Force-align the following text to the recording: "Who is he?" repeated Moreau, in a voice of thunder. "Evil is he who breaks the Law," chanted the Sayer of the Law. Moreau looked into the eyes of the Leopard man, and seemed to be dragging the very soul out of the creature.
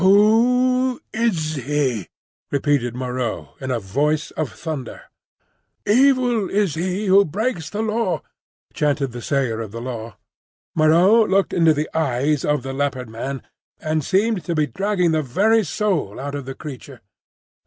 "Who 0.01 0.99
is 1.13 1.57
he?" 1.57 2.07
repeated 2.49 2.95
Moreau, 2.95 3.49
in 3.61 3.69
a 3.69 3.79
voice 3.79 4.31
of 4.31 4.51
thunder. 4.51 5.03
"Evil 5.85 6.49
is 6.49 6.73
he 6.73 7.05
who 7.05 7.23
breaks 7.23 7.69
the 7.69 7.83
Law," 7.83 8.23
chanted 8.73 9.11
the 9.11 9.21
Sayer 9.21 9.61
of 9.61 9.71
the 9.71 9.79
Law. 9.79 10.17
Moreau 10.73 11.23
looked 11.23 11.53
into 11.53 11.75
the 11.75 11.87
eyes 11.95 12.43
of 12.43 12.63
the 12.63 12.73
Leopard 12.73 13.11
man, 13.11 13.43
and 13.79 14.03
seemed 14.03 14.43
to 14.45 14.55
be 14.55 14.65
dragging 14.65 15.11
the 15.11 15.21
very 15.21 15.63
soul 15.63 16.19
out 16.19 16.33
of 16.33 16.45
the 16.45 16.55
creature. 16.55 17.01